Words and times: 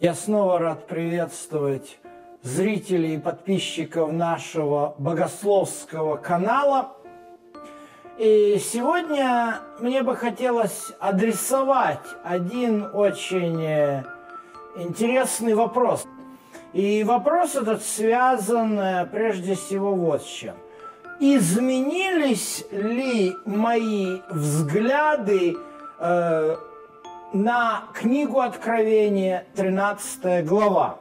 Я 0.00 0.14
снова 0.14 0.60
рад 0.60 0.86
приветствовать 0.86 1.98
зрителей 2.44 3.16
и 3.16 3.18
подписчиков 3.18 4.12
нашего 4.12 4.94
богословского 4.96 6.14
канала. 6.14 6.92
И 8.16 8.62
сегодня 8.62 9.58
мне 9.80 10.04
бы 10.04 10.14
хотелось 10.14 10.92
адресовать 11.00 12.06
один 12.22 12.88
очень 12.94 13.60
э, 13.60 14.04
интересный 14.76 15.54
вопрос. 15.54 16.06
И 16.72 17.02
вопрос 17.02 17.56
этот 17.56 17.82
связан 17.82 18.78
э, 18.78 19.04
прежде 19.06 19.56
всего 19.56 19.96
вот 19.96 20.22
с 20.22 20.26
чем. 20.26 20.54
Изменились 21.18 22.64
ли 22.70 23.34
мои 23.44 24.20
взгляды 24.30 25.56
э, 25.98 26.56
на 27.32 27.84
книгу 27.94 28.40
Откровения, 28.40 29.44
13 29.54 30.46
глава. 30.46 30.98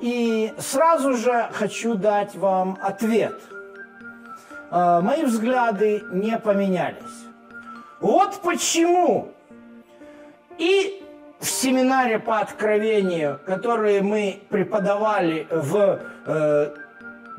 И 0.00 0.52
сразу 0.58 1.14
же 1.14 1.48
хочу 1.52 1.94
дать 1.94 2.34
вам 2.34 2.78
ответ. 2.82 3.40
Э, 4.70 5.00
мои 5.00 5.24
взгляды 5.24 6.02
не 6.12 6.38
поменялись. 6.38 7.26
Вот 8.00 8.40
почему. 8.42 9.28
И 10.58 11.02
в 11.40 11.46
семинаре 11.46 12.18
по 12.18 12.40
откровению, 12.40 13.40
который 13.46 14.02
мы 14.02 14.42
преподавали 14.50 15.46
в 15.50 16.00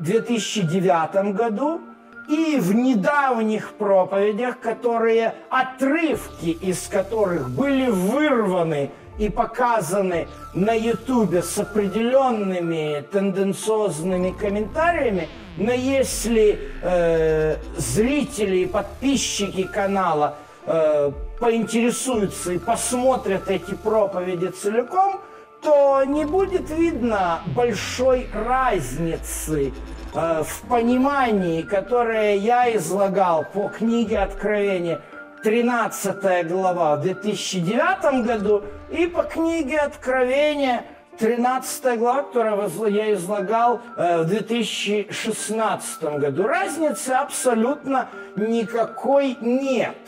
2009 0.00 1.14
э, 1.14 1.32
году, 1.32 1.80
и 2.28 2.58
в 2.58 2.74
недавних 2.74 3.72
проповедях, 3.74 4.58
которые 4.60 5.34
отрывки 5.50 6.48
из 6.48 6.88
которых 6.88 7.50
были 7.50 7.88
вырваны 7.88 8.90
и 9.18 9.28
показаны 9.28 10.28
на 10.54 10.72
Ютубе 10.72 11.42
с 11.42 11.58
определенными 11.58 13.02
тенденциозными 13.12 14.30
комментариями, 14.30 15.28
но 15.56 15.72
если 15.72 16.58
э, 16.82 17.56
зрители 17.78 18.58
и 18.58 18.66
подписчики 18.66 19.62
канала 19.62 20.36
э, 20.66 21.10
поинтересуются 21.40 22.52
и 22.52 22.58
посмотрят 22.58 23.48
эти 23.48 23.74
проповеди 23.74 24.48
целиком, 24.48 25.20
то 25.62 26.04
не 26.04 26.26
будет 26.26 26.70
видно 26.70 27.40
большой 27.54 28.28
разницы 28.34 29.72
Э, 30.16 30.42
в 30.42 30.62
понимании, 30.62 31.60
которое 31.60 32.36
я 32.36 32.74
излагал 32.74 33.44
по 33.44 33.68
книге 33.68 34.20
Откровения, 34.20 35.02
13 35.42 36.48
глава 36.48 36.96
в 36.96 37.02
2009 37.02 38.24
году, 38.24 38.64
и 38.90 39.06
по 39.06 39.24
книге 39.24 39.78
Откровения, 39.80 40.84
13 41.18 41.98
глава, 41.98 42.22
которую 42.22 42.94
я 42.94 43.12
излагал 43.12 43.82
э, 43.98 44.22
в 44.22 44.28
2016 44.28 46.02
году. 46.02 46.44
Разницы 46.44 47.10
абсолютно 47.10 48.08
никакой 48.36 49.36
нет. 49.42 49.98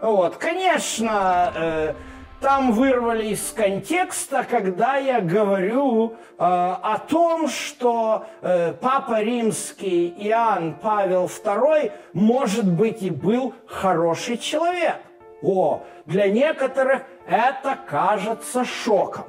Вот, 0.00 0.36
конечно, 0.38 1.52
э, 1.54 1.94
там 2.40 2.72
вырвали 2.72 3.28
из 3.28 3.52
контекста, 3.52 4.46
когда 4.48 4.96
я 4.96 5.20
говорю 5.20 6.10
э, 6.12 6.14
о 6.38 6.98
том, 7.08 7.48
что 7.48 8.26
э, 8.42 8.72
Папа 8.74 9.22
Римский 9.22 10.08
Иоанн 10.18 10.74
Павел 10.74 11.26
II, 11.26 11.92
может 12.12 12.70
быть, 12.70 13.02
и 13.02 13.10
был 13.10 13.54
хороший 13.66 14.36
человек. 14.36 14.96
О, 15.42 15.82
для 16.04 16.28
некоторых 16.28 17.02
это 17.26 17.78
кажется 17.88 18.64
шоком. 18.64 19.24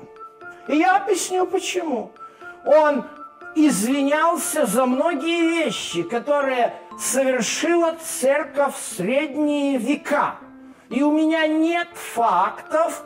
И 0.67 0.77
я 0.77 0.97
объясню 0.97 1.45
почему. 1.45 2.11
Он 2.65 3.05
извинялся 3.55 4.65
за 4.65 4.85
многие 4.85 5.63
вещи, 5.63 6.03
которые 6.03 6.73
совершила 6.99 7.95
церковь 8.03 8.75
в 8.75 8.95
средние 8.95 9.77
века– 9.77 10.35
и 10.89 11.01
у 11.03 11.11
меня 11.11 11.45
нет 11.47 11.89
фактов 11.93 13.03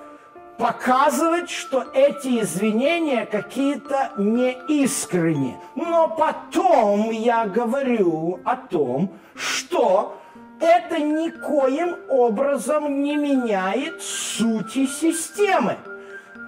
показывать, 0.58 1.50
что 1.50 1.86
эти 1.94 2.40
извинения 2.42 3.26
какие-то 3.26 4.12
неискренние. 4.18 5.60
Но 5.76 6.08
потом 6.08 7.10
я 7.10 7.48
говорю 7.48 8.40
о 8.46 8.56
том, 8.56 9.12
что 9.36 10.18
это 10.60 11.00
никоим 11.00 11.96
образом 12.10 13.02
не 13.02 13.16
меняет 13.16 14.04
сути 14.04 14.86
системы. 14.86 15.78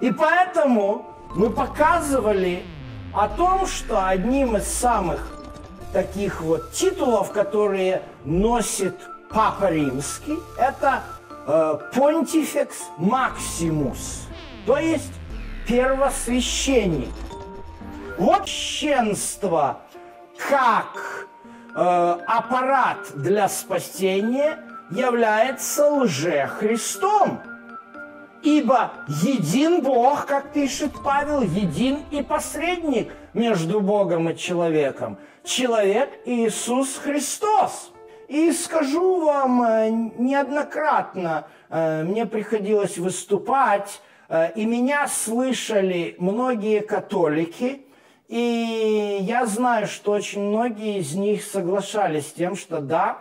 И 0.00 0.12
поэтому 0.12 1.06
мы 1.34 1.50
показывали 1.50 2.62
о 3.14 3.28
том, 3.28 3.66
что 3.66 4.06
одним 4.06 4.56
из 4.56 4.66
самых 4.66 5.26
таких 5.92 6.42
вот 6.42 6.72
титулов, 6.72 7.32
которые 7.32 8.02
носит 8.24 8.94
Папа 9.30 9.70
Римский, 9.70 10.38
это 10.58 11.02
э, 11.46 11.78
Понтифекс 11.94 12.82
Максимус, 12.98 14.26
то 14.66 14.76
есть 14.76 15.12
первосвященник. 15.66 17.10
Вот 18.18 18.48
священство 18.48 19.80
как 20.48 21.26
э, 21.74 22.16
аппарат 22.26 22.98
для 23.14 23.48
спасения 23.48 24.58
является 24.90 25.88
лже-христом. 25.90 27.40
Ибо 28.42 28.92
един 29.08 29.82
Бог, 29.82 30.26
как 30.26 30.52
пишет 30.52 30.92
Павел, 31.02 31.40
един 31.40 32.00
и 32.10 32.22
посредник 32.22 33.12
между 33.34 33.80
Богом 33.80 34.28
и 34.28 34.36
человеком. 34.36 35.18
Человек 35.42 36.10
Иисус 36.26 36.96
Христос. 36.98 37.92
И 38.28 38.52
скажу 38.52 39.24
вам 39.24 39.62
э, 39.62 39.90
неоднократно, 40.18 41.46
э, 41.70 42.02
мне 42.02 42.26
приходилось 42.26 42.98
выступать 42.98 44.00
и 44.28 44.64
меня 44.64 45.06
слышали 45.08 46.16
многие 46.18 46.80
католики, 46.80 47.86
и 48.28 49.18
я 49.20 49.46
знаю, 49.46 49.86
что 49.86 50.12
очень 50.12 50.40
многие 50.40 50.98
из 50.98 51.14
них 51.14 51.44
соглашались 51.44 52.28
с 52.28 52.32
тем, 52.32 52.56
что 52.56 52.80
да, 52.80 53.18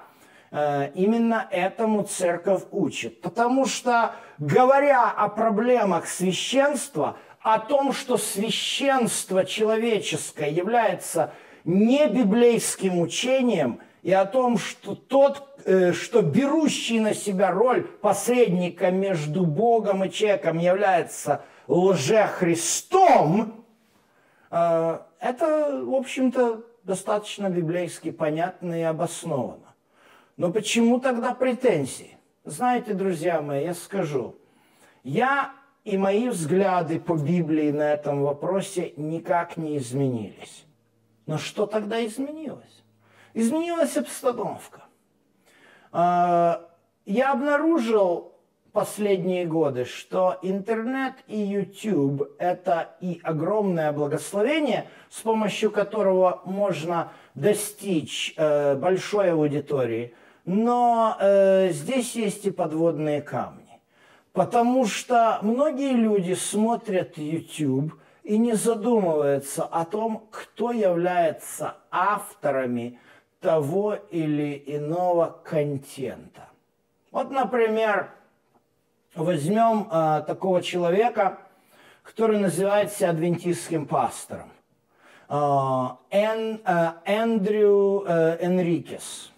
э, 0.51 0.89
именно 0.95 1.47
этому 1.51 2.03
церковь 2.03 2.63
учит. 2.71 3.21
Потому 3.21 3.67
что, 3.67 4.15
говоря 4.39 5.11
о 5.11 5.27
проблемах 5.29 6.07
священства, 6.07 7.17
о 7.39 7.59
том, 7.59 7.93
что 7.93 8.17
священство 8.17 9.45
человеческое 9.45 10.49
является 10.49 11.33
не 11.65 12.07
библейским 12.07 12.99
учением, 12.99 13.79
и 14.01 14.11
о 14.11 14.25
том, 14.25 14.57
что 14.57 14.95
тот, 14.95 15.54
Э, 15.54 15.54
что 15.65 16.21
берущий 16.21 16.99
на 16.99 17.13
себя 17.13 17.51
роль 17.51 17.83
посредника 17.83 18.91
между 18.91 19.45
Богом 19.45 20.03
и 20.03 20.11
человеком 20.11 20.59
является 20.59 21.43
лже-христом, 21.67 23.65
э, 24.51 24.99
это, 25.19 25.81
в 25.83 25.95
общем-то, 25.95 26.63
достаточно 26.83 27.49
библейски 27.49 28.11
понятно 28.11 28.79
и 28.79 28.83
обосновано. 28.83 29.73
Но 30.37 30.51
почему 30.51 30.99
тогда 30.99 31.33
претензии? 31.33 32.17
Знаете, 32.43 32.93
друзья 32.93 33.41
мои, 33.41 33.63
я 33.63 33.73
скажу, 33.73 34.35
я 35.03 35.53
и 35.83 35.97
мои 35.97 36.29
взгляды 36.29 36.99
по 36.99 37.15
Библии 37.15 37.71
на 37.71 37.93
этом 37.93 38.21
вопросе 38.21 38.93
никак 38.97 39.57
не 39.57 39.77
изменились. 39.77 40.65
Но 41.25 41.37
что 41.37 41.65
тогда 41.65 42.05
изменилось? 42.05 42.83
Изменилась 43.33 43.97
обстановка. 43.97 44.84
А, 45.97 46.61
я 47.05 47.31
обнаружил 47.31 48.33
последние 48.73 49.45
годы, 49.45 49.85
что 49.85 50.37
интернет 50.41 51.13
и 51.27 51.37
YouTube– 51.37 52.31
это 52.37 52.97
и 52.99 53.21
огромное 53.23 53.93
благословение, 53.93 54.89
с 55.09 55.21
помощью 55.21 55.71
которого 55.71 56.41
можно 56.43 57.13
достичь 57.33 58.33
э, 58.35 58.75
большой 58.75 59.31
аудитории, 59.31 60.13
но 60.43 61.15
э, 61.17 61.69
здесь 61.71 62.13
есть 62.17 62.45
и 62.45 62.51
подводные 62.51 63.21
камни. 63.21 63.79
Потому 64.33 64.85
что 64.87 65.39
многие 65.43 65.93
люди 65.93 66.33
смотрят 66.33 67.17
YouTube 67.17 67.93
и 68.23 68.37
не 68.37 68.55
задумываются 68.55 69.63
о 69.63 69.85
том, 69.85 70.27
кто 70.29 70.73
является 70.73 71.77
авторами 71.89 72.99
того 73.45 73.93
или 74.09 74.63
иного 74.65 75.39
контента. 75.43 76.49
Вот, 77.11 77.29
например, 77.29 78.09
возьмем 79.13 79.87
э, 79.91 80.23
такого 80.25 80.63
человека, 80.63 81.37
который 82.01 82.39
называется 82.39 83.07
адвентистским 83.07 83.85
пастором. 83.85 84.49
Эн, 85.29 86.59
э, 86.65 86.91
Эндрю 87.05 88.03
э, 88.07 88.37
Энрикес. 88.41 89.31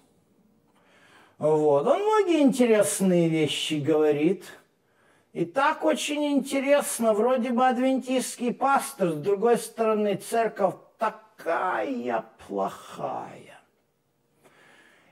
Вот. 1.37 1.85
Он 1.85 1.99
многие 1.99 2.43
интересные 2.43 3.27
вещи 3.27 3.73
говорит. 3.73 4.45
И 5.33 5.43
так 5.43 5.83
очень 5.83 6.31
интересно, 6.31 7.13
вроде 7.13 7.51
бы 7.51 7.67
адвентистский 7.67 8.53
пастор, 8.53 9.09
с 9.09 9.15
другой 9.15 9.57
стороны, 9.57 10.15
церковь 10.15 10.75
такая 10.97 12.23
плохая. 12.47 13.56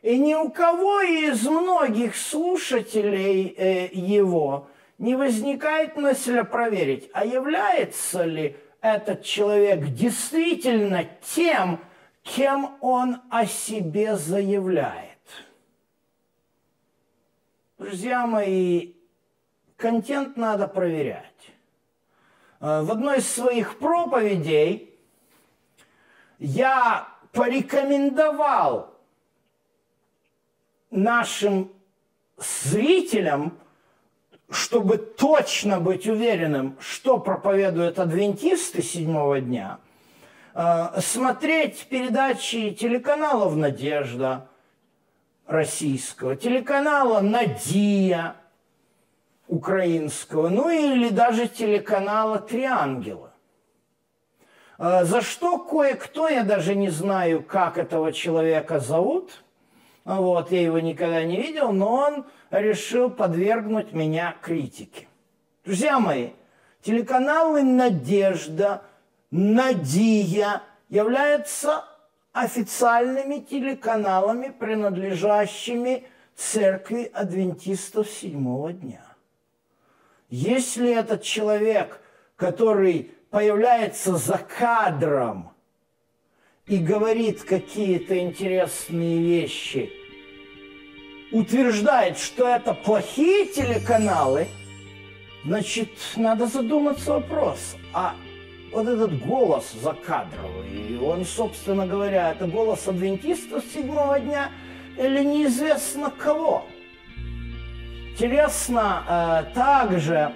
И 0.06 0.19
ни 0.19 0.36
у 0.36 0.52
кого 0.52 1.02
из 1.02 1.48
многих 1.48 2.16
слушателей 2.16 3.56
э, 3.57 3.90
его 3.92 4.68
не 5.00 5.16
возникает 5.16 5.98
мысль 5.98 6.44
проверить, 6.44 7.10
а 7.12 7.25
является 7.25 8.24
ли 8.24 8.56
этот 8.81 9.24
человек 9.24 9.84
действительно 9.86 11.10
тем, 11.24 11.80
кем 12.22 12.78
он 12.81 13.19
о 13.31 13.48
себе 13.48 14.16
заявляет. 14.16 15.18
Друзья 17.80 18.28
мои, 18.28 18.94
контент 19.75 20.38
надо 20.38 20.68
проверять. 20.68 21.25
Э, 22.62 22.84
в 22.84 22.92
одной 22.92 23.18
из 23.18 23.28
своих 23.28 23.80
проповедей 23.80 24.94
я 26.38 27.08
порекомендовал 27.31 28.94
нашим 30.92 31.72
зрителям, 32.38 33.58
чтобы 34.50 34.98
точно 34.98 35.80
быть 35.80 36.08
уверенным, 36.08 36.78
что 36.80 37.18
проповедуют 37.18 38.00
адвентисты 38.00 38.82
седьмого 38.82 39.42
дня, 39.42 39.80
э, 40.54 41.00
смотреть 41.02 41.88
передачи 41.90 42.72
телеканалов 42.72 43.56
«Надежда», 43.56 44.48
российского, 45.48 46.36
телеканала 46.36 47.22
«Надия» 47.22 48.36
украинского, 49.48 50.50
ну 50.50 50.70
или 50.70 51.10
даже 51.10 51.48
телеканала 51.48 52.40
«Три 52.40 52.64
ангела». 52.64 53.32
Э, 54.78 55.06
за 55.06 55.22
что 55.22 55.58
кое-кто, 55.60 56.28
я 56.28 56.44
даже 56.44 56.76
не 56.76 56.90
знаю, 56.90 57.44
как 57.44 57.78
этого 57.78 58.12
человека 58.12 58.80
зовут, 58.80 59.44
вот, 60.06 60.52
я 60.52 60.62
его 60.62 60.80
никогда 60.80 61.24
не 61.24 61.42
видел, 61.42 61.72
но 61.72 61.94
он 61.94 62.25
решил 62.52 63.10
подвергнуть 63.10 63.92
меня 63.92 64.36
критике. 64.42 65.07
Друзья 65.66 66.00
мои, 66.00 66.30
телеканалы 66.84 67.63
«Надежда», 67.63 68.84
«Надия» 69.31 70.62
являются 70.90 71.86
официальными 72.34 73.40
телеканалами, 73.40 74.50
принадлежащими 74.50 76.06
церкви 76.36 77.10
адвентистов 77.12 78.08
седьмого 78.08 78.74
дня. 78.74 79.01
Если 80.30 80.94
этот 80.94 81.24
человек, 81.24 82.00
который 82.36 83.12
появляется 83.31 84.18
за 84.18 84.38
кадром 84.38 85.55
и 86.67 86.77
говорит 86.77 87.44
какие-то 87.44 88.17
интересные 88.17 89.19
вещи, 89.19 89.91
утверждает, 91.31 92.17
что 92.17 92.47
это 92.47 92.73
плохие 92.73 93.45
телеканалы, 93.45 94.47
значит, 95.44 95.89
надо 96.15 96.47
задуматься 96.47 97.13
вопрос, 97.13 97.75
а 97.94 98.15
вот 98.71 98.88
этот 98.88 99.19
голос 99.25 99.73
закадровый, 99.73 101.00
он, 101.00 101.23
собственно 101.23 101.85
говоря, 101.85 102.31
это 102.31 102.47
голос 102.47 102.88
адвентистов 102.88 103.63
седьмого 103.71 104.19
дня 104.19 104.50
или 104.97 105.23
неизвестно 105.23 106.09
кого. 106.09 106.65
Интересно 108.13 109.03
э, 109.07 109.53
также 109.53 110.33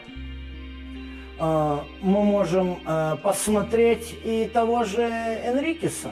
мы 1.39 2.23
можем 2.23 2.79
э, 2.85 3.15
посмотреть 3.23 4.13
и 4.25 4.49
того 4.51 4.83
же 4.83 5.01
Энрикеса. 5.01 6.11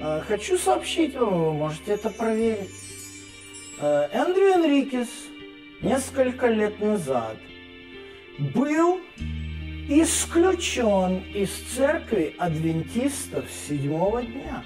Э, 0.00 0.20
хочу 0.26 0.56
сообщить 0.58 1.16
вам, 1.16 1.44
вы 1.44 1.52
можете 1.54 1.92
это 1.92 2.10
проверить. 2.10 2.70
Эндрю 3.80 4.54
Энрикес 4.54 5.08
несколько 5.82 6.48
лет 6.48 6.80
назад 6.80 7.36
был 8.38 9.00
исключен 9.88 11.22
из 11.32 11.50
церкви 11.74 12.34
адвентистов 12.38 13.44
седьмого 13.68 14.22
дня. 14.22 14.62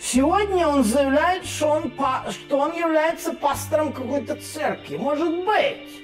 Сегодня 0.00 0.68
он 0.68 0.84
заявляет, 0.84 1.46
что 1.46 1.68
он, 1.68 1.92
что 2.30 2.58
он 2.58 2.76
является 2.76 3.32
пастором 3.32 3.92
какой-то 3.92 4.36
церкви. 4.36 4.96
Может 4.96 5.44
быть. 5.44 6.03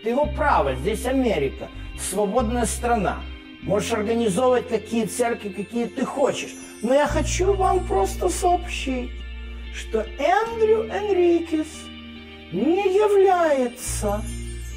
Это 0.00 0.10
его 0.10 0.26
право. 0.26 0.74
Здесь 0.74 1.06
Америка. 1.06 1.68
Свободная 1.98 2.66
страна. 2.66 3.20
Можешь 3.62 3.92
организовывать 3.92 4.68
какие 4.68 5.06
церкви, 5.06 5.48
какие 5.48 5.86
ты 5.86 6.04
хочешь. 6.04 6.54
Но 6.82 6.94
я 6.94 7.06
хочу 7.06 7.52
вам 7.54 7.84
просто 7.86 8.28
сообщить, 8.28 9.10
что 9.74 10.06
Эндрю 10.18 10.84
Энрикес 10.84 11.66
не 12.52 12.94
является 12.94 14.22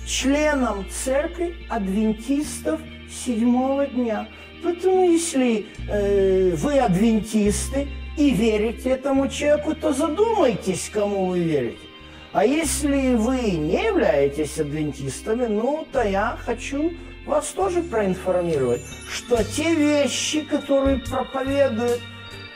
членом 0.06 0.86
церкви 0.90 1.56
адвентистов 1.70 2.82
седьмого 3.10 3.86
дня. 3.86 4.28
Поэтому 4.64 5.06
если 5.06 5.68
э, 5.88 6.56
вы 6.56 6.80
адвентисты 6.80 7.88
и 8.18 8.32
верите 8.32 8.90
этому 8.90 9.28
человеку, 9.30 9.76
то 9.76 9.94
задумайтесь, 9.94 10.90
кому 10.92 11.28
вы 11.28 11.40
верите. 11.40 11.91
А 12.34 12.46
если 12.46 13.16
вы 13.16 13.42
не 13.52 13.88
являетесь 13.88 14.58
адвентистами, 14.58 15.48
ну, 15.48 15.86
то 15.92 16.02
я 16.02 16.38
хочу 16.46 16.94
вас 17.26 17.48
тоже 17.50 17.84
проинформировать, 17.84 18.82
что 19.10 19.44
те 19.44 19.76
вещи, 19.76 20.42
которые 20.42 21.00
проповедует 21.00 22.00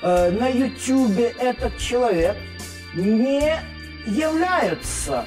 э, 0.01 0.31
на 0.31 0.47
Ютубе 0.47 1.35
этот 1.39 1.77
человек, 1.77 2.37
не 2.95 3.53
являются 4.07 5.25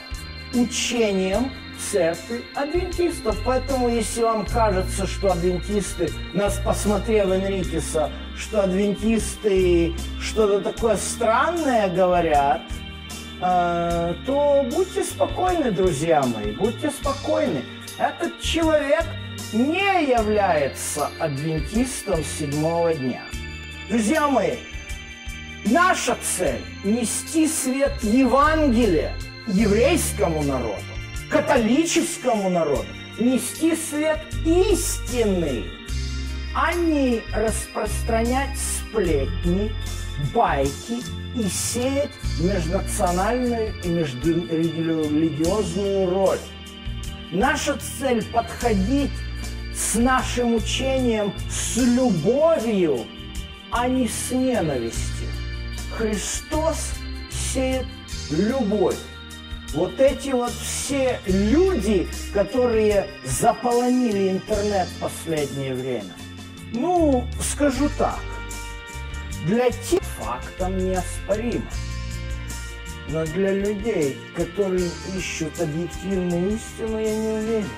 учением 0.55 1.53
церкви 1.79 2.43
адвентистов. 2.55 3.39
Поэтому, 3.45 3.91
если 3.91 4.23
вам 4.23 4.47
кажется, 4.47 5.07
что 5.07 5.33
адвентисты, 5.33 6.11
нас 6.33 6.59
посмотрев 6.65 7.27
Энрикеса, 7.27 8.11
что 8.37 8.63
адвентисты 8.63 9.93
что-то 10.21 10.61
такое 10.61 10.97
странное 10.97 11.89
говорят, 11.89 12.63
то 13.41 14.67
будьте 14.71 15.05
спокойны, 15.05 15.71
друзья 15.71 16.23
мои, 16.23 16.53
будьте 16.53 16.91
спокойны. 16.91 17.63
Этот 17.99 18.41
человек 18.41 19.05
не 19.53 20.11
является 20.11 21.11
адвентистом 21.19 22.23
седьмого 22.25 22.95
дня. 22.95 23.23
Друзья 23.89 24.29
мои, 24.29 24.57
наша 25.65 26.17
цель– 26.23 26.61
нести 26.85 27.47
свет 27.47 27.93
Евангелия 28.03 29.15
еврейскому 29.47 30.43
народу 30.43 30.83
католическому 31.31 32.49
народу 32.51 32.87
нести 33.19 33.77
свет 33.77 34.21
истины, 34.45 35.65
а 36.55 36.73
не 36.75 37.23
распространять 37.35 38.57
сплетни, 38.59 39.73
байки 40.35 41.03
и 41.35 41.49
сеять 41.49 42.11
межнациональную 42.41 43.73
и 43.83 43.89
межрелигиозную 43.89 46.11
роль. 46.11 46.39
Наша 47.31 47.79
цель– 48.01 48.25
подходить 48.33 49.11
с 49.75 49.95
нашим 49.95 50.55
учением 50.55 51.33
с 51.51 51.77
любовью, 51.77 53.07
а 53.71 53.87
не 53.87 54.09
с 54.09 54.31
ненавистью. 54.31 55.29
Христос 55.97 56.93
сеет 57.31 57.87
любовь. 58.31 58.97
Вот 59.75 60.01
эти 60.01 60.31
вот 60.31 60.53
все 60.53 61.21
люди, 61.27 62.09
которые 62.33 63.09
заполонили 63.25 64.31
интернет 64.31 64.89
в 64.89 65.01
последнее 65.01 65.75
время, 65.75 66.15
ну, 66.73 67.27
скажу 67.41 67.91
так, 67.99 68.21
для 69.47 69.71
тех 69.71 69.98
фактом 70.29 70.77
неоспоримо. 70.77 71.65
Но 73.09 73.25
для 73.25 73.55
людей, 73.55 74.19
которые 74.37 74.91
ищут 75.17 75.59
объективную 75.61 76.57
истину, 76.57 76.99
я 76.99 77.17
не 77.17 77.29
уверен. 77.29 77.71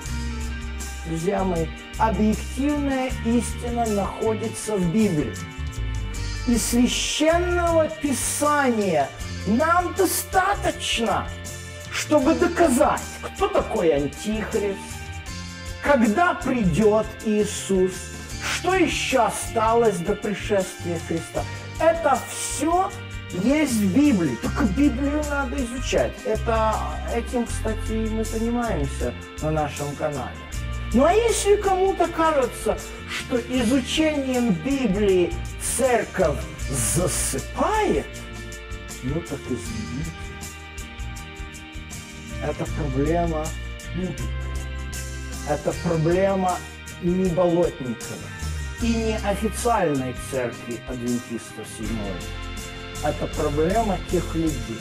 Друзья 1.07 1.45
мои, 1.45 1.66
объективная 1.99 3.11
истина 3.25 3.87
находится 3.87 4.76
в 4.76 4.92
Библии. 4.92 5.35
и 6.49 6.57
священного 6.57 7.88
писания 8.02 9.09
нам 9.47 9.95
достаточно, 9.95 11.28
чтобы 11.92 12.35
доказать, 12.35 13.02
кто 13.23 13.47
такой 13.47 13.95
Антихрист, 13.95 14.78
когда 15.83 16.35
придет 16.35 17.07
Иисус, 17.25 17.92
что 18.42 18.75
еще 18.75 19.19
осталось 19.19 19.99
до 19.99 20.16
пришествия 20.16 20.99
Христа. 21.07 21.45
Это 21.80 22.18
все 22.28 22.90
есть 23.42 23.72
в 23.72 23.94
Библии. 23.94 24.37
Только 24.42 24.64
Библию 24.64 25.22
надо 25.30 25.56
изучать. 25.56 26.12
Это, 26.26 26.75
этим, 27.14 27.46
кстати, 27.46 28.08
мы 28.10 28.22
занимаемся 28.25 29.14
на 29.40 29.50
нашем 29.50 29.94
канале. 29.96 30.37
Ну 30.92 31.04
а 31.04 31.12
если 31.12 31.56
кому-то 31.56 32.08
кажется, 32.08 32.76
что 33.08 33.38
изучением 33.38 34.52
Библии 34.52 35.32
церковь 35.62 36.38
засыпает, 36.68 38.06
ну 39.02 39.20
так 39.20 39.38
извините. 39.46 40.10
Это 42.42 42.64
проблема 42.76 43.46
не 43.94 44.06
Библии. 44.06 44.28
Это 45.49 45.72
проблема 45.84 46.56
не 47.02 47.30
Болотникова 47.30 48.39
и 48.82 48.88
не 48.88 49.16
официальной 49.16 50.14
церкви 50.30 50.80
адвентистов 50.88 51.66
седьмой. 51.76 52.12
Это 53.04 53.26
проблема 53.28 53.99
тех 54.10 54.34
людей, 54.34 54.80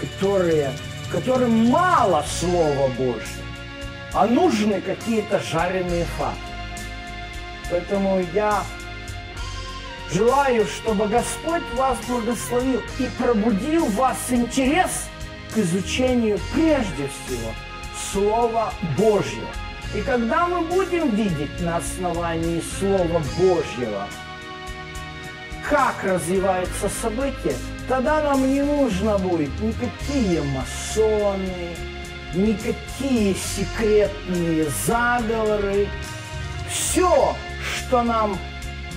которые, 0.00 0.72
которым 1.10 1.68
мало 1.68 2.24
Слова 2.40 2.88
Божьего, 2.88 3.44
а 4.12 4.26
нужны 4.26 4.80
какие-то 4.80 5.40
жареные 5.40 6.04
факты. 6.18 6.38
Поэтому 7.70 8.24
я 8.34 8.64
желаю, 10.12 10.66
чтобы 10.66 11.06
Господь 11.08 11.62
вас 11.74 11.98
благословил 12.08 12.80
и 12.98 13.08
пробудил 13.18 13.86
вас 13.86 14.18
интерес 14.30 15.08
к 15.54 15.58
изучению 15.58 16.38
прежде 16.52 17.08
всего 17.08 17.52
Слова 18.12 18.72
Божьего. 18.96 19.48
И 19.94 20.02
когда 20.02 20.46
мы 20.46 20.60
будем 20.60 21.10
видеть 21.16 21.60
на 21.60 21.78
основании 21.78 22.62
Слова 22.78 23.20
Божьего, 23.38 24.06
как 25.68 26.04
развиваются 26.04 26.88
события, 26.88 27.56
тогда 27.88 28.22
нам 28.22 28.48
не 28.48 28.62
нужно 28.62 29.18
будет 29.18 29.50
никакие 29.60 30.42
масоны, 30.42 31.74
никакие 32.34 33.34
секретные 33.34 34.66
заговоры. 34.86 35.88
Все, 36.68 37.34
что 37.60 38.02
нам 38.02 38.38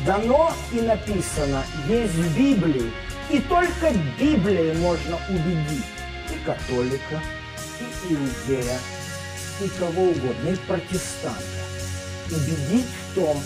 дано 0.05 0.51
и 0.71 0.81
написано, 0.81 1.63
есть 1.87 2.13
в 2.13 2.37
Библии. 2.37 2.91
И 3.31 3.39
только 3.39 3.91
Библией 4.19 4.77
можно 4.77 5.17
убедить 5.27 5.85
и 6.29 6.45
католика, 6.45 7.19
и 7.79 8.13
иудея, 8.13 8.77
и 9.61 9.67
кого 9.79 10.03
угодно, 10.03 10.49
и 10.49 10.55
протестанта. 10.67 11.39
Убедить 12.29 12.85
в 12.85 13.15
том, 13.15 13.37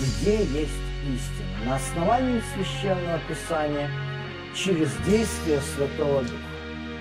где 0.00 0.38
есть 0.38 0.86
истина. 1.06 1.64
На 1.64 1.76
основании 1.76 2.42
Священного 2.54 3.20
Писания 3.28 3.90
через 4.54 4.90
действие 5.06 5.60
Святого 5.74 6.22
Духа. 6.22 6.34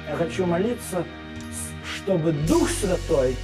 Я 0.10 0.16
хочу 0.16 0.46
молиться, 0.46 1.04
чтобы 1.84 2.32
Дух 2.32 2.70
Святой 2.70 3.36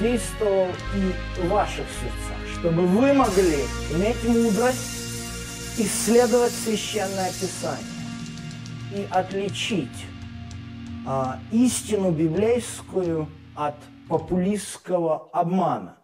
действовал 0.00 0.68
и 0.96 1.40
в 1.40 1.48
ваших 1.48 1.84
сердцах, 2.00 2.58
чтобы 2.58 2.86
вы 2.86 3.12
могли 3.12 3.64
иметь 3.94 4.22
мудрость, 4.24 5.78
исследовать 5.78 6.52
Священное 6.52 7.30
Писание 7.30 7.86
и 8.94 9.06
отличить 9.10 9.88
а, 11.06 11.40
истину 11.50 12.10
библейскую 12.10 13.28
от 13.54 13.76
популистского 14.08 15.30
обмана. 15.32 16.01